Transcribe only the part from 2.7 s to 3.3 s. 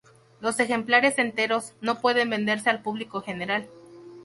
al público